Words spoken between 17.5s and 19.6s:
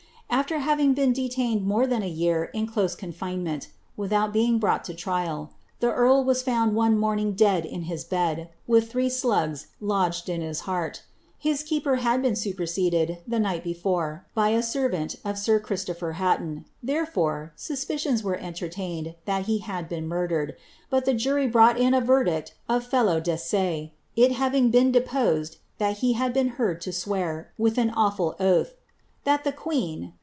suspicions were entertained that he